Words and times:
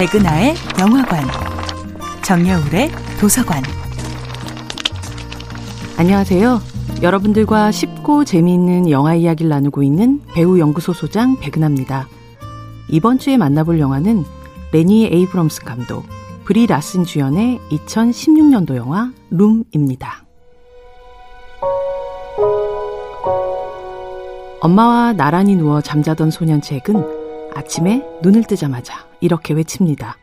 백은하의 0.00 0.54
영화관, 0.80 1.22
정여울의 2.22 2.90
도서관. 3.20 3.62
안녕하세요. 5.98 6.58
여러분들과 7.02 7.70
쉽고 7.70 8.24
재미있는 8.24 8.88
영화 8.88 9.14
이야기를 9.14 9.50
나누고 9.50 9.82
있는 9.82 10.22
배우 10.32 10.58
연구소 10.58 10.94
소장 10.94 11.38
백은하입니다. 11.38 12.08
이번 12.88 13.18
주에 13.18 13.36
만나볼 13.36 13.78
영화는 13.78 14.24
레니 14.72 15.04
에이브럼스 15.04 15.66
감독, 15.66 16.06
브리 16.46 16.66
라슨 16.66 17.04
주연의 17.04 17.60
2016년도 17.70 18.76
영화 18.76 19.12
룸입니다. 19.28 20.24
엄마와 24.62 25.12
나란히 25.12 25.56
누워 25.56 25.82
잠자던 25.82 26.30
소년 26.30 26.62
잭은 26.62 27.19
아침에 27.54 28.04
눈을 28.22 28.44
뜨자마자 28.44 29.06
이렇게 29.20 29.54
외칩니다. 29.54 30.16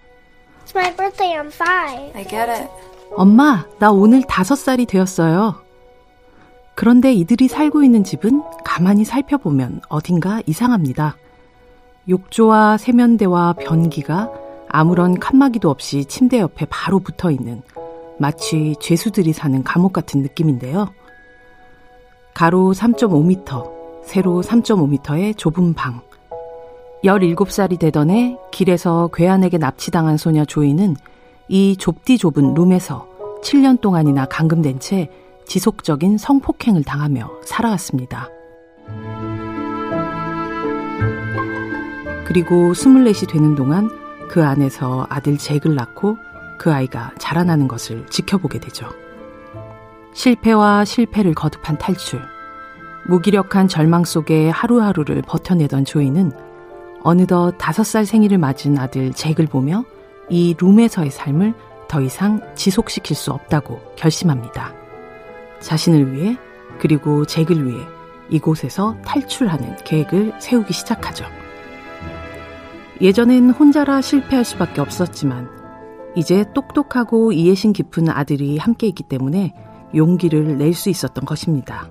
It's 0.65 0.75
my 0.75 0.95
birthday 0.95 1.37
on 1.37 1.47
five. 1.47 2.11
I 2.15 2.23
get 2.23 2.35
it. 2.35 2.69
엄마, 3.15 3.65
나 3.79 3.91
오늘 3.91 4.23
다섯 4.23 4.55
살이 4.55 4.85
되었어요. 4.85 5.55
그런데 6.75 7.13
이들이 7.13 7.47
살고 7.47 7.83
있는 7.83 8.03
집은 8.03 8.43
가만히 8.63 9.03
살펴보면 9.03 9.81
어딘가 9.89 10.41
이상합니다. 10.45 11.17
욕조와 12.07 12.77
세면대와 12.77 13.53
변기가 13.53 14.31
아무런 14.69 15.19
칸막이도 15.19 15.69
없이 15.69 16.05
침대 16.05 16.39
옆에 16.39 16.65
바로 16.69 16.99
붙어 16.99 17.31
있는 17.31 17.61
마치 18.19 18.75
죄수들이 18.79 19.33
사는 19.33 19.63
감옥 19.63 19.93
같은 19.93 20.21
느낌인데요. 20.21 20.89
가로 22.33 22.73
3.5m, 22.73 24.05
세로 24.05 24.41
3.5m의 24.41 25.37
좁은 25.37 25.73
방. 25.73 26.01
17살이 27.03 27.79
되던 27.79 28.09
해 28.09 28.37
길에서 28.51 29.09
괴한에게 29.13 29.57
납치당한 29.57 30.17
소녀 30.17 30.45
조이는 30.45 30.95
이 31.47 31.77
좁디 31.77 32.17
좁은 32.17 32.53
룸에서 32.53 33.07
7년 33.43 33.79
동안이나 33.81 34.25
감금된 34.25 34.79
채 34.79 35.09
지속적인 35.45 36.17
성폭행을 36.17 36.83
당하며 36.83 37.29
살아왔습니다. 37.45 38.29
그리고 42.25 42.73
24이 42.73 43.29
되는 43.29 43.55
동안 43.55 43.89
그 44.27 44.43
안에서 44.43 45.07
아들 45.09 45.37
잭을 45.37 45.75
낳고 45.75 46.17
그 46.57 46.73
아이가 46.73 47.11
자라나는 47.17 47.67
것을 47.69 48.05
지켜보게 48.07 48.59
되죠. 48.59 48.89
실패와 50.13 50.83
실패를 50.83 51.33
거듭한 51.33 51.77
탈출. 51.77 52.21
무기력한 53.07 53.69
절망 53.69 54.03
속에 54.03 54.49
하루하루를 54.49 55.21
버텨내던 55.21 55.85
조이는 55.85 56.46
어느덧 57.07 57.53
다섯 57.57 57.85
살 57.85 58.05
생일을 58.05 58.37
맞은 58.37 58.77
아들 58.77 59.13
잭을 59.13 59.47
보며 59.47 59.85
이 60.29 60.53
룸에서의 60.59 61.09
삶을 61.09 61.53
더 61.87 62.01
이상 62.01 62.41
지속시킬 62.53 63.15
수 63.15 63.31
없다고 63.31 63.79
결심합니다. 63.95 64.73
자신을 65.61 66.11
위해 66.11 66.37
그리고 66.79 67.23
잭을 67.23 67.65
위해 67.65 67.81
이곳에서 68.29 68.97
탈출하는 69.05 69.77
계획을 69.85 70.33
세우기 70.41 70.73
시작하죠. 70.73 71.23
예전엔 72.99 73.51
혼자라 73.51 74.01
실패할 74.01 74.43
수밖에 74.43 74.81
없었지만 74.81 75.49
이제 76.17 76.43
똑똑하고 76.53 77.31
이해심 77.31 77.71
깊은 77.71 78.09
아들이 78.09 78.57
함께 78.57 78.85
있기 78.87 79.03
때문에 79.03 79.53
용기를 79.95 80.57
낼 80.57 80.73
수 80.73 80.89
있었던 80.89 81.23
것입니다. 81.23 81.89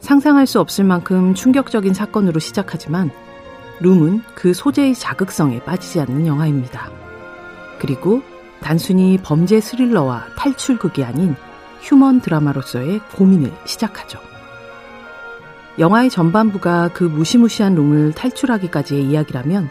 상상할 0.00 0.46
수 0.46 0.60
없을 0.60 0.84
만큼 0.84 1.32
충격적인 1.32 1.94
사건으로 1.94 2.40
시작하지만 2.40 3.10
룸은 3.80 4.22
그 4.34 4.54
소재의 4.54 4.94
자극성에 4.94 5.60
빠지지 5.60 6.00
않는 6.00 6.26
영화입니다. 6.26 6.90
그리고 7.78 8.22
단순히 8.60 9.18
범죄 9.22 9.60
스릴러와 9.60 10.26
탈출극이 10.36 11.04
아닌 11.04 11.34
휴먼 11.80 12.20
드라마로서의 12.20 13.00
고민을 13.14 13.52
시작하죠. 13.66 14.18
영화의 15.78 16.08
전반부가 16.08 16.90
그 16.94 17.04
무시무시한 17.04 17.74
룸을 17.74 18.12
탈출하기까지의 18.12 19.04
이야기라면 19.04 19.68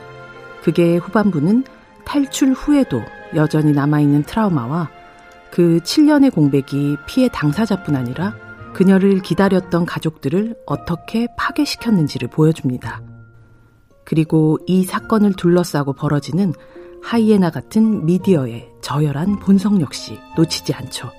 그게 0.61 0.97
후반부는 0.97 1.63
탈출 2.05 2.51
후에도 2.53 3.01
여전히 3.35 3.71
남아있는 3.71 4.23
트라우마와 4.23 4.89
그 5.49 5.79
7년의 5.83 6.33
공백이 6.33 6.97
피해 7.07 7.29
당사자뿐 7.29 7.95
아니라 7.95 8.35
그녀를 8.73 9.21
기다렸던 9.21 9.85
가족들을 9.85 10.55
어떻게 10.65 11.27
파괴시켰는지를 11.37 12.27
보여줍니다. 12.27 13.12
그리고 14.03 14.57
이 14.65 14.83
사건을 14.83 15.33
둘러싸고 15.33 15.93
벌어지는 15.93 16.53
하이에나 17.01 17.49
같은 17.49 18.05
미디어의 18.05 18.69
저열한 18.81 19.39
본성 19.39 19.81
역시 19.81 20.17
놓치지 20.37 20.73
않죠. 20.73 21.11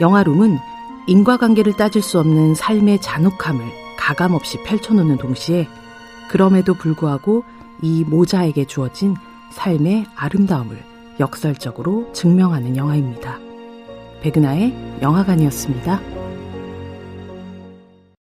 영화룸은 0.00 0.58
인과관계를 1.06 1.74
따질 1.74 2.02
수 2.02 2.18
없는 2.18 2.54
삶의 2.54 3.00
잔혹함을 3.00 3.64
가감없이 3.96 4.62
펼쳐놓는 4.62 5.16
동시에 5.16 5.68
그럼에도 6.28 6.74
불구하고 6.74 7.44
이 7.82 8.04
모자에게 8.04 8.66
주어진 8.66 9.14
삶의 9.52 10.06
아름다움을 10.14 10.82
역설적으로 11.18 12.12
증명하는 12.12 12.76
영화입니다. 12.76 13.38
백은하의 14.20 14.98
영화관이었습니다. 15.02 16.15